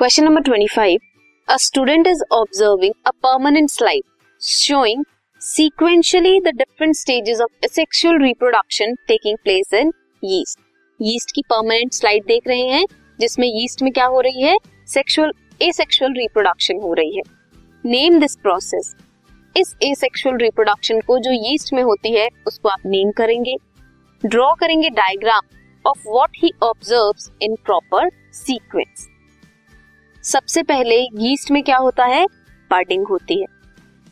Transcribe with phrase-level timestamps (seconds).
[0.00, 0.98] Question number twenty five
[1.48, 4.02] a student is observing a permanent slide
[4.42, 5.04] showing
[5.40, 9.92] sequentially the different stages of sexual reproduction taking place in
[10.22, 10.58] yeast
[11.00, 12.84] yeast की permanent slide देख रहे हैं,
[13.18, 14.56] जिसमें yeast में क्या हो रही है?
[14.88, 15.32] सेक्सुअल
[15.62, 17.22] एसेक्सुअल रिप्रोडक्शन हो रही है।
[17.84, 18.94] नेम दिस प्रोसेस
[19.56, 23.56] इस एसेक्सुअल रिप्रोडक्शन को जो यीस्ट में होती है, उसको आप नेम करेंगे।
[24.22, 25.50] ड्रॉ करेंगे diagram
[25.84, 29.08] of what he observes in proper sequence
[30.26, 32.24] सबसे पहले यीस्ट में क्या होता है?
[32.70, 33.46] बर्डिंग होती है।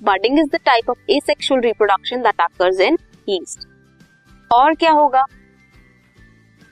[0.00, 3.66] Budding is the type of asexual reproduction that occurs in yeast
[4.50, 5.24] और क्या होगा?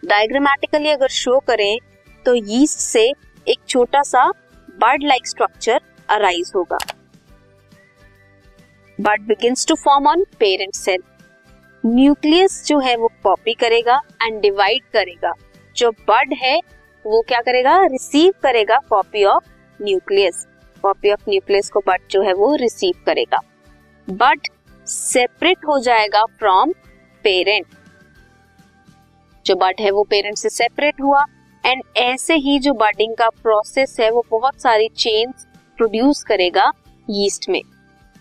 [0.02, 1.78] डायग्रामेटिकली अगर शो करें
[2.26, 3.02] तो यीस्ट से
[3.46, 4.24] एक छोटा सा
[4.78, 6.78] बर्ड लाइक स्ट्रक्चर अराइज होगा।
[8.98, 11.02] Bud begins to form on parent cell
[11.84, 15.32] nucleus जो है वो कॉपी करेगा एंड डिवाइड करेगा।
[15.76, 16.58] जो बर्ड है
[17.04, 17.76] वो क्या करेगा?
[17.86, 19.44] रिसीव करेगा copy of
[19.80, 20.46] nucleus
[20.82, 23.40] copy of nucleus को बट जो है वो रिसीव करेगा.
[24.08, 24.48] बट
[24.86, 26.72] सेपरेट हो जाएगा फ्रॉम
[27.24, 27.66] पेरेंट
[29.46, 31.24] जो बट है वो पेरेंट से सेपरेट हुआ.
[31.64, 35.46] एंड ऐसे ही जो बडिंग का प्रोसेस है वो बहुत सारी चेन्स
[35.78, 36.70] प्रोड्यूस करेगा
[37.08, 37.62] यीस्ट में.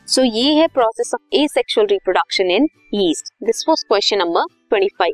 [0.08, 4.90] सो so, ये है process of asexual reproduction in yeast this was question number twenty
[5.00, 5.14] five